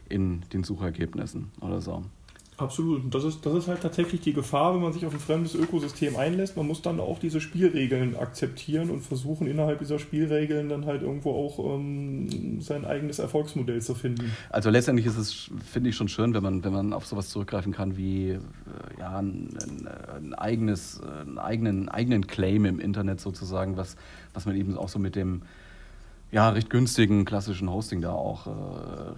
[0.09, 2.03] in den Suchergebnissen oder so.
[2.58, 3.04] Absolut.
[3.04, 5.54] Und das ist, das ist halt tatsächlich die Gefahr, wenn man sich auf ein fremdes
[5.54, 6.56] Ökosystem einlässt.
[6.56, 11.32] Man muss dann auch diese Spielregeln akzeptieren und versuchen, innerhalb dieser Spielregeln dann halt irgendwo
[11.32, 14.32] auch ähm, sein eigenes Erfolgsmodell zu finden.
[14.50, 17.72] Also letztendlich ist es, finde ich, schon schön, wenn man, wenn man auf sowas zurückgreifen
[17.72, 18.40] kann wie äh,
[18.98, 19.48] ja, ein,
[20.14, 23.96] ein, eigenes, einen eigenen, eigenen Claim im Internet sozusagen, was,
[24.34, 25.42] was man eben auch so mit dem
[26.33, 28.51] ja, recht günstigen klassischen Hosting da auch äh,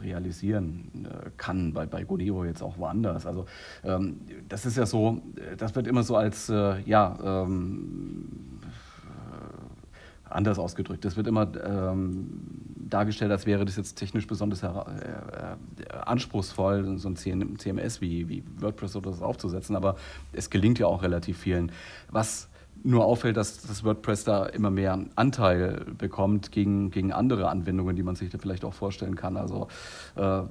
[0.02, 3.24] realisieren äh, kann, bei, bei Godeo jetzt auch woanders.
[3.24, 3.46] Also
[3.84, 5.22] ähm, das ist ja so,
[5.56, 8.58] das wird immer so als, äh, ja, ähm,
[9.04, 11.04] äh, anders ausgedrückt.
[11.04, 17.08] Das wird immer ähm, dargestellt, als wäre das jetzt technisch besonders äh, äh, anspruchsvoll, so
[17.08, 19.94] ein CMS wie, wie WordPress oder das aufzusetzen, aber
[20.32, 21.70] es gelingt ja auch relativ vielen.
[22.10, 22.48] Was
[22.84, 28.02] nur auffällt, dass das WordPress da immer mehr Anteil bekommt gegen, gegen andere Anwendungen, die
[28.02, 29.36] man sich da vielleicht auch vorstellen kann.
[29.36, 29.68] Also
[30.16, 30.42] äh,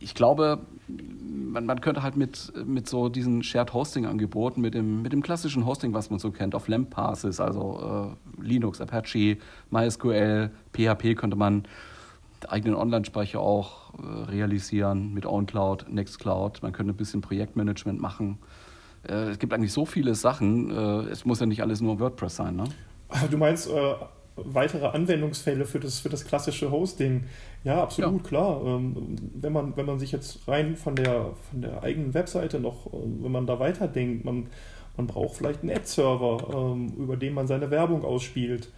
[0.00, 5.02] ich glaube, man, man, könnte halt mit, mit so diesen Shared Hosting Angeboten, mit dem,
[5.02, 9.38] mit dem klassischen Hosting, was man so kennt, auf LAMP-Basis, also äh, Linux, Apache,
[9.70, 11.64] MySQL, PHP, könnte man
[12.48, 16.62] eigenen Online-Speicher auch äh, realisieren mit OwnCloud, Nextcloud.
[16.62, 18.38] Man könnte ein bisschen Projektmanagement machen.
[19.08, 20.70] Äh, es gibt eigentlich so viele Sachen.
[20.70, 22.56] Äh, es muss ja nicht alles nur WordPress sein.
[22.56, 22.64] Ne?
[23.30, 23.94] Du meinst äh,
[24.36, 27.24] weitere Anwendungsfälle für das, für das klassische Hosting?
[27.64, 28.28] Ja, absolut, ja.
[28.28, 28.62] klar.
[28.64, 32.86] Ähm, wenn, man, wenn man sich jetzt rein von der, von der eigenen Webseite noch,
[32.86, 34.46] äh, wenn man da weiterdenkt, man,
[34.96, 38.70] man braucht vielleicht einen Ad-Server, ähm, über den man seine Werbung ausspielt.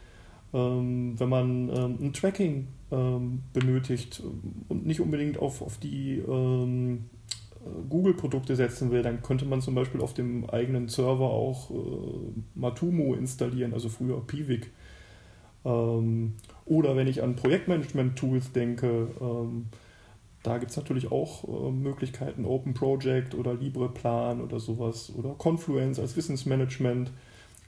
[0.52, 4.20] Ähm, wenn man ähm, ein Tracking ähm, benötigt
[4.68, 7.08] und nicht unbedingt auf, auf die ähm,
[7.88, 13.14] Google-Produkte setzen will, dann könnte man zum Beispiel auf dem eigenen Server auch äh, Matumo
[13.14, 14.70] installieren, also früher Piwik.
[15.64, 19.66] Ähm, oder wenn ich an Projektmanagement-Tools denke, ähm,
[20.42, 25.98] Da gibt es natürlich auch äh, Möglichkeiten, Open Project oder LibrePlan oder sowas oder Confluence
[25.98, 27.12] als Wissensmanagement.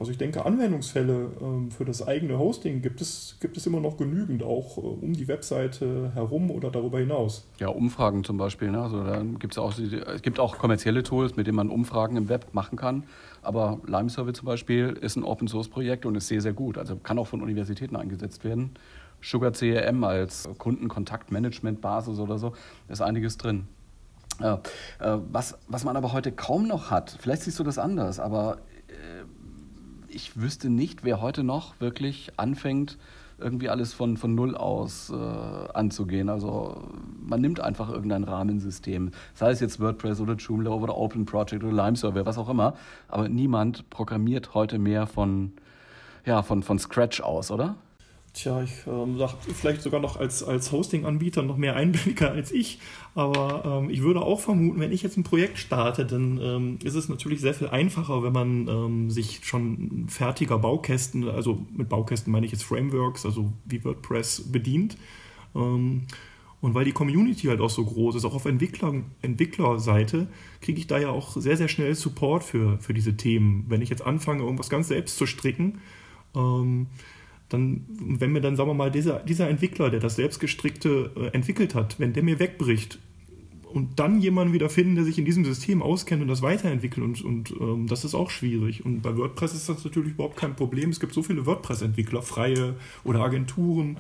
[0.03, 3.97] Also ich denke, Anwendungsfälle ähm, für das eigene Hosting gibt es, gibt es immer noch
[3.97, 7.47] genügend, auch äh, um die Webseite herum oder darüber hinaus.
[7.61, 8.73] Ja, Umfragen zum Beispiel.
[8.73, 8.83] Ne?
[8.83, 12.49] Also da gibt's auch, es gibt auch kommerzielle Tools, mit denen man Umfragen im Web
[12.51, 13.05] machen kann.
[13.43, 16.79] Aber Lime Survey zum Beispiel ist ein Open Source Projekt und ist sehr, sehr gut.
[16.79, 18.73] Also kann auch von Universitäten eingesetzt werden.
[19.21, 22.55] Sugar CRM als Kundenkontaktmanagement-Basis oder so,
[22.89, 23.69] ist einiges drin.
[24.41, 24.57] Äh,
[24.99, 28.59] was, was man aber heute kaum noch hat, vielleicht siehst du das anders, aber
[30.15, 32.99] ich wüsste nicht, wer heute noch wirklich anfängt,
[33.39, 36.29] irgendwie alles von, von Null aus äh, anzugehen.
[36.29, 36.89] Also
[37.21, 41.73] man nimmt einfach irgendein Rahmensystem, sei es jetzt WordPress oder Joomla oder Open Project oder
[41.73, 42.75] Lime Server, was auch immer,
[43.09, 45.53] aber niemand programmiert heute mehr von,
[46.25, 47.75] ja, von, von Scratch aus, oder?
[48.35, 52.79] Tja, ich ähm, sag vielleicht sogar noch als, als Hosting-Anbieter noch mehr Einblicker als ich.
[53.15, 56.95] Aber ähm, ich würde auch vermuten, wenn ich jetzt ein Projekt starte, dann ähm, ist
[56.95, 62.33] es natürlich sehr viel einfacher, wenn man ähm, sich schon fertiger Baukästen, also mit Baukästen
[62.33, 64.97] meine ich jetzt Frameworks, also wie WordPress bedient.
[65.55, 66.07] Ähm,
[66.63, 70.29] und weil die Community halt auch so groß ist, auch auf Entwickler, Entwicklerseite,
[70.63, 73.67] kriege ich da ja auch sehr, sehr schnell Support für, für diese Themen.
[73.69, 75.81] Wenn ich jetzt anfange, irgendwas ganz selbst zu stricken,
[76.35, 76.87] ähm,
[77.53, 81.75] dann, wenn mir dann, sagen wir mal, dieser, dieser Entwickler, der das selbstgestrickte äh, entwickelt
[81.75, 82.99] hat, wenn der mir wegbricht
[83.73, 87.23] und dann jemanden wieder finden, der sich in diesem System auskennt und das weiterentwickelt und,
[87.23, 88.85] und ähm, das ist auch schwierig.
[88.85, 90.91] Und bei WordPress ist das natürlich überhaupt kein Problem.
[90.91, 93.97] Es gibt so viele WordPress-Entwickler, freie oder Agenturen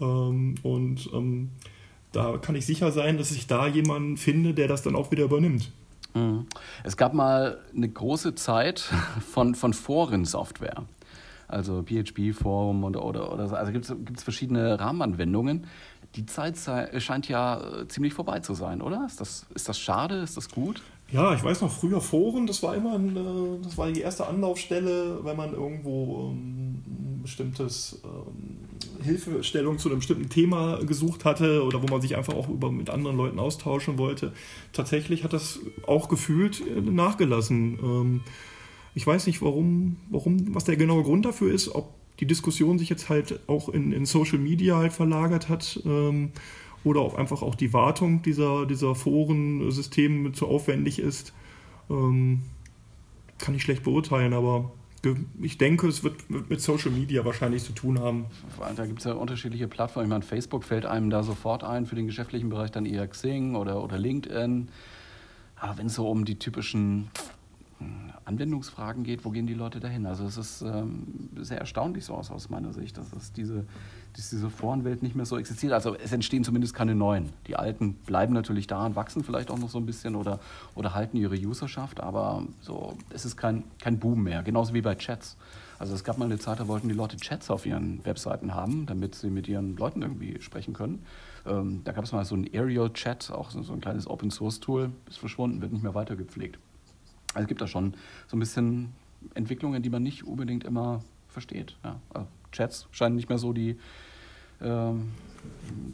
[0.00, 1.50] ähm, und ähm,
[2.12, 5.24] da kann ich sicher sein, dass ich da jemanden finde, der das dann auch wieder
[5.24, 5.70] übernimmt.
[6.14, 6.46] Mhm.
[6.84, 8.90] Es gab mal eine große Zeit
[9.32, 10.84] von, von Forensoftware
[11.48, 13.56] also PHP, Forum und, oder, oder so.
[13.56, 15.66] Also gibt es verschiedene Rahmenanwendungen.
[16.14, 16.56] Die Zeit
[16.98, 19.04] scheint ja äh, ziemlich vorbei zu sein, oder?
[19.06, 20.16] Ist das, ist das schade?
[20.16, 20.82] Ist das gut?
[21.10, 24.26] Ja, ich weiß noch, früher Foren, das war immer ein, äh, das war die erste
[24.26, 28.58] Anlaufstelle, wenn man irgendwo ähm, ein bestimmtes ähm,
[29.02, 32.90] Hilfestellung zu einem bestimmten Thema gesucht hatte oder wo man sich einfach auch über, mit
[32.90, 34.32] anderen Leuten austauschen wollte.
[34.74, 38.22] Tatsächlich hat das auch gefühlt äh, nachgelassen.
[38.94, 42.88] Ich weiß nicht, warum, warum, was der genaue Grund dafür ist, ob die Diskussion sich
[42.88, 46.32] jetzt halt auch in, in Social Media halt verlagert hat ähm,
[46.84, 51.32] oder ob einfach auch die Wartung dieser, dieser Forensysteme zu aufwendig ist,
[51.90, 52.40] ähm,
[53.38, 54.72] kann ich schlecht beurteilen, aber
[55.40, 58.26] ich denke, es wird mit Social Media wahrscheinlich zu tun haben.
[58.74, 60.06] Da gibt es ja unterschiedliche Plattformen.
[60.06, 63.54] Ich meine, Facebook fällt einem da sofort ein für den geschäftlichen Bereich, dann eher Xing
[63.54, 64.68] oder, oder LinkedIn.
[65.56, 67.10] Aber wenn es so um die typischen
[68.24, 70.04] Anwendungsfragen geht, wo gehen die Leute dahin?
[70.04, 73.64] Also es ist ähm, sehr erstaunlich so aus, aus meiner Sicht, dass, es diese,
[74.14, 75.72] dass diese Forenwelt nicht mehr so existiert.
[75.72, 77.30] Also es entstehen zumindest keine neuen.
[77.46, 80.40] Die alten bleiben natürlich da und wachsen vielleicht auch noch so ein bisschen oder,
[80.74, 84.94] oder halten ihre Userschaft, aber so, es ist kein, kein Boom mehr, genauso wie bei
[84.94, 85.36] Chats.
[85.78, 88.86] Also es gab mal eine Zeit, da wollten die Leute Chats auf ihren Webseiten haben,
[88.86, 91.04] damit sie mit ihren Leuten irgendwie sprechen können.
[91.46, 95.18] Ähm, da gab es mal so ein Aerial-Chat, auch so, so ein kleines Open-Source-Tool, ist
[95.18, 96.58] verschwunden, wird nicht mehr weitergepflegt.
[97.38, 97.94] Also es gibt da schon
[98.26, 98.92] so ein bisschen
[99.34, 101.76] Entwicklungen, die man nicht unbedingt immer versteht.
[101.84, 102.00] Ja.
[102.12, 103.76] Also Chats scheinen nicht mehr so die,
[104.60, 104.92] äh,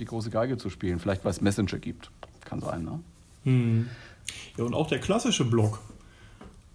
[0.01, 0.99] die große Geige zu spielen.
[1.01, 2.11] Vielleicht weil es Messenger gibt.
[2.47, 3.01] Kann sein, ne?
[3.43, 3.89] Hm.
[4.57, 5.81] Ja, und auch der klassische Blog,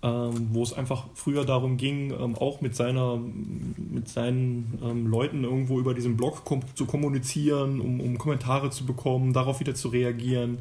[0.04, 5.46] ähm, wo es einfach früher darum ging, ähm, auch mit, seiner, mit seinen ähm, Leuten
[5.46, 9.88] irgendwo über diesen Blog kom zu kommunizieren, um, um Kommentare zu bekommen, darauf wieder zu
[9.88, 10.60] reagieren.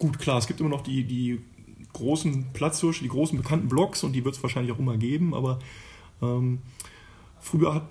[0.00, 1.40] Gut, klar, es gibt immer noch die, die
[1.92, 5.58] großen Platzhirsche, die großen bekannten Blogs und die wird es wahrscheinlich auch immer geben, aber
[6.22, 6.58] ähm,
[7.40, 7.88] früher hat,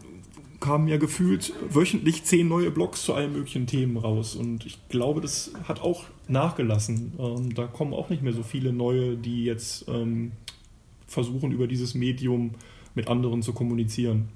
[0.59, 5.21] kamen ja gefühlt wöchentlich zehn neue Blogs zu allen möglichen Themen raus und ich glaube,
[5.21, 7.13] das hat auch nachgelassen.
[7.17, 10.33] Ähm, da kommen auch nicht mehr so viele neue, die jetzt ähm,
[11.07, 12.51] versuchen, über dieses Medium
[12.95, 14.29] mit anderen zu kommunizieren.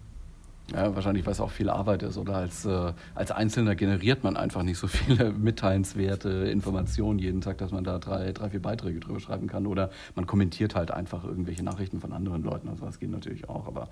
[0.72, 4.38] Ja, wahrscheinlich, weil es auch viel Arbeit ist oder als, äh, als Einzelner generiert man
[4.38, 9.02] einfach nicht so viele mitteilenswerte Informationen jeden Tag, dass man da drei, drei, vier Beiträge
[9.02, 12.70] drüber schreiben kann oder man kommentiert halt einfach irgendwelche Nachrichten von anderen Leuten.
[12.70, 13.90] Also das geht natürlich auch, aber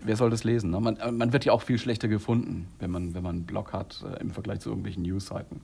[0.00, 0.70] wer soll das lesen?
[0.70, 0.80] Ne?
[0.80, 3.72] Man, äh, man wird ja auch viel schlechter gefunden, wenn man, wenn man einen Blog
[3.72, 5.60] hat äh, im Vergleich zu irgendwelchen Newsseiten.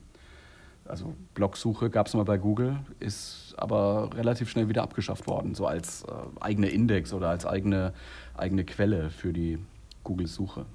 [0.83, 5.65] Also Blogsuche gab es mal bei Google, ist aber relativ schnell wieder abgeschafft worden, so
[5.65, 7.93] als äh, eigener Index oder als eigene,
[8.35, 9.57] eigene Quelle für die
[10.05, 10.65] Google-Suche.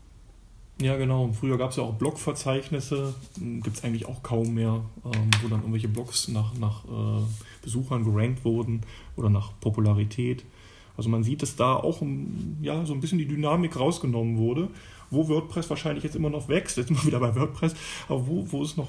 [0.80, 1.30] Ja, genau.
[1.32, 5.48] Früher gab es ja auch Blogverzeichnisse, hm, gibt es eigentlich auch kaum mehr, ähm, wo
[5.48, 7.22] dann irgendwelche Blogs nach, nach äh,
[7.62, 8.82] Besuchern gerankt wurden
[9.16, 10.44] oder nach Popularität.
[10.96, 12.02] Also man sieht, dass da auch
[12.62, 14.68] ja, so ein bisschen die Dynamik rausgenommen wurde,
[15.10, 17.74] wo WordPress wahrscheinlich jetzt immer noch wächst, jetzt mal wieder bei WordPress,
[18.08, 18.88] aber wo, wo es noch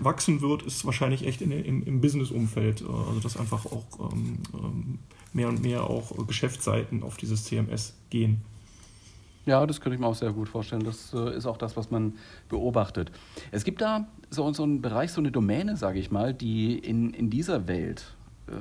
[0.00, 2.82] wachsen wird, ist wahrscheinlich echt in, im, im Business-Umfeld.
[2.82, 4.98] Also dass einfach auch ähm, ähm,
[5.32, 8.42] mehr und mehr auch Geschäftsseiten auf dieses CMS gehen.
[9.46, 10.84] Ja, das könnte ich mir auch sehr gut vorstellen.
[10.84, 12.14] Das äh, ist auch das, was man
[12.48, 13.10] beobachtet.
[13.50, 17.14] Es gibt da so, so einen Bereich, so eine Domäne, sage ich mal, die in,
[17.14, 18.04] in dieser Welt
[18.48, 18.52] äh,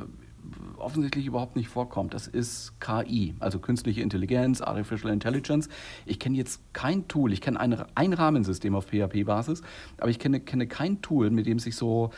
[0.77, 2.13] offensichtlich überhaupt nicht vorkommt.
[2.13, 5.69] Das ist KI, also künstliche Intelligenz, Artificial Intelligence.
[6.05, 9.61] Ich kenne jetzt kein Tool, ich kenne ein, ein Rahmensystem auf PHP-Basis,
[9.97, 12.11] aber ich kenne, kenne kein Tool, mit dem sich so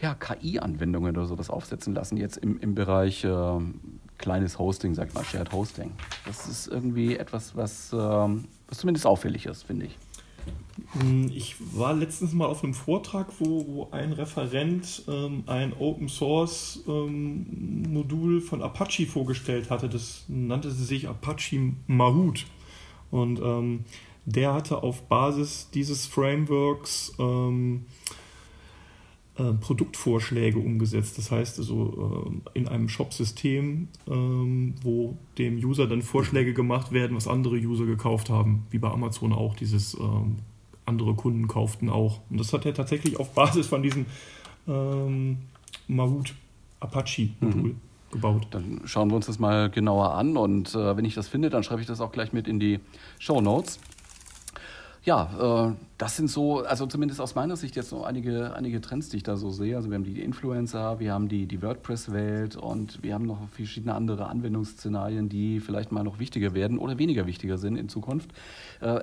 [0.00, 3.58] ja, KI-Anwendungen oder sowas aufsetzen lassen, jetzt im, im Bereich äh,
[4.18, 5.92] kleines Hosting, sag ich mal, Shared Hosting.
[6.26, 9.96] Das ist irgendwie etwas, was, ähm, was zumindest auffällig ist, finde ich.
[10.92, 16.08] Hm, ich war letztens mal auf einem Vortrag, wo, wo ein Referent ähm, ein Open
[16.08, 19.88] Source ähm, Modul von Apache vorgestellt hatte.
[19.88, 22.44] Das nannte sich Apache Mahout.
[23.10, 23.84] Und ähm,
[24.24, 27.86] der hatte auf Basis dieses Frameworks ähm,
[29.38, 31.16] äh, Produktvorschläge umgesetzt.
[31.16, 37.16] Das heißt also äh, in einem Shop-System, ähm, wo dem User dann Vorschläge gemacht werden,
[37.16, 40.36] was andere User gekauft haben, wie bei Amazon auch dieses ähm,
[40.86, 42.20] andere Kunden kauften auch.
[42.30, 44.06] Und das hat er tatsächlich auf Basis von diesem
[44.66, 45.38] ähm,
[45.86, 46.34] Mahout
[46.80, 47.62] Apache-Modul.
[47.62, 48.46] Mhm gebaut.
[48.50, 51.62] Dann schauen wir uns das mal genauer an und äh, wenn ich das finde, dann
[51.62, 52.80] schreibe ich das auch gleich mit in die
[53.18, 53.80] Show Notes
[55.04, 59.08] ja, äh, das sind so, also zumindest aus meiner Sicht jetzt so einige, einige Trends,
[59.08, 59.76] die ich da so sehe.
[59.76, 63.94] Also wir haben die Influencer, wir haben die, die WordPress-Welt und wir haben noch verschiedene
[63.94, 68.30] andere Anwendungsszenarien, die vielleicht mal noch wichtiger werden oder weniger wichtiger sind in Zukunft.
[68.80, 69.00] Äh,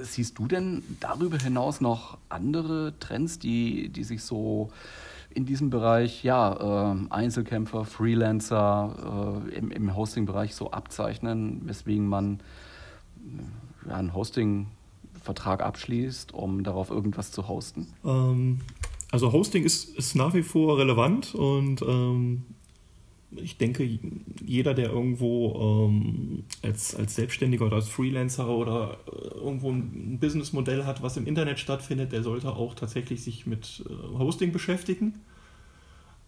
[0.00, 4.70] siehst du denn darüber hinaus noch andere Trends, die, die sich so
[5.30, 12.40] in diesem Bereich, ja, äh, Einzelkämpfer, Freelancer äh, im, im Hosting-Bereich so abzeichnen, weswegen man
[13.86, 14.68] ja, ein Hosting
[15.28, 17.88] Vertrag abschließt, um darauf irgendwas zu hosten?
[18.02, 18.60] Ähm,
[19.10, 22.44] also Hosting ist, ist nach wie vor relevant und ähm,
[23.36, 23.84] ich denke,
[24.42, 30.86] jeder, der irgendwo ähm, als, als Selbstständiger oder als Freelancer oder äh, irgendwo ein Businessmodell
[30.86, 35.20] hat, was im Internet stattfindet, der sollte auch tatsächlich sich mit äh, Hosting beschäftigen.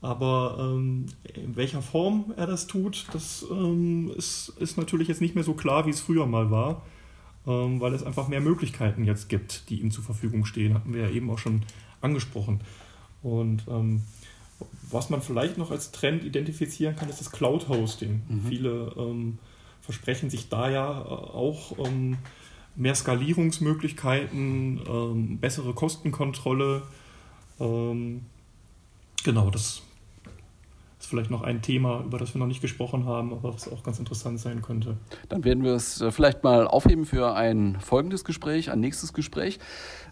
[0.02, 5.34] Aber ähm, in welcher Form er das tut, das ähm, ist, ist natürlich jetzt nicht
[5.34, 6.82] mehr so klar, wie es früher mal war.
[7.46, 10.74] Ähm, weil es einfach mehr Möglichkeiten jetzt gibt, die ihm zur Verfügung stehen.
[10.74, 11.62] Hatten wir ja eben auch schon
[12.00, 12.60] angesprochen.
[13.22, 14.02] Und ähm,
[14.90, 18.22] was man vielleicht noch als Trend identifizieren kann, ist das Cloud-Hosting.
[18.28, 18.44] Mhm.
[18.46, 19.38] Viele ähm,
[19.80, 22.18] versprechen sich da ja äh, auch ähm,
[22.76, 26.82] mehr Skalierungsmöglichkeiten, ähm, bessere Kostenkontrolle.
[27.58, 28.22] Ähm,
[29.24, 29.82] genau, das
[31.00, 33.82] ist vielleicht noch ein Thema, über das wir noch nicht gesprochen haben, aber was auch
[33.82, 34.98] ganz interessant sein könnte.
[35.28, 39.58] Dann werden wir es äh, vielleicht mal aufheben für ein folgendes Gespräch, ein nächstes Gespräch.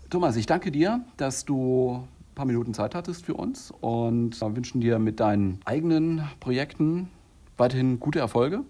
[0.08, 4.80] Thomas, ich danke dir, dass du ein paar Minuten Zeit hattest für uns und wünschen
[4.80, 7.10] dir mit deinen eigenen Projekten
[7.58, 8.64] weiterhin gute Erfolge.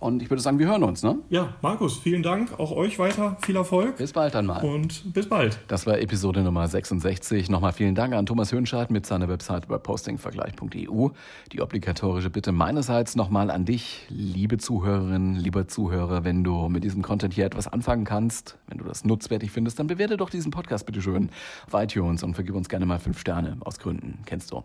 [0.00, 1.18] Und ich würde sagen, wir hören uns, ne?
[1.28, 2.58] Ja, Markus, vielen Dank.
[2.58, 3.98] Auch euch weiter viel Erfolg.
[3.98, 4.64] Bis bald dann mal.
[4.64, 5.58] Und bis bald.
[5.68, 7.50] Das war Episode Nummer 66.
[7.50, 11.08] Nochmal vielen Dank an Thomas Höhnschardt mit seiner Website webpostingvergleich.eu.
[11.52, 17.02] Die obligatorische Bitte meinerseits nochmal an dich, liebe Zuhörerinnen, lieber Zuhörer, wenn du mit diesem
[17.02, 20.86] Content hier etwas anfangen kannst, wenn du das nutzwertig findest, dann bewerte doch diesen Podcast
[20.86, 21.28] bitte schön
[21.66, 24.20] auf iTunes und vergib uns gerne mal fünf Sterne aus Gründen.
[24.24, 24.64] Kennst du.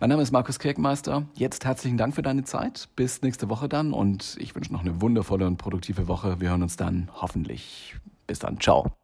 [0.00, 1.26] Mein Name ist Markus Kirkmeister.
[1.34, 2.88] Jetzt herzlichen Dank für deine Zeit.
[2.96, 6.40] Bis nächste Woche dann und ich wünsche noch eine wundervolle und produktive Woche.
[6.40, 7.96] Wir hören uns dann hoffentlich.
[8.26, 8.60] Bis dann.
[8.60, 8.99] Ciao.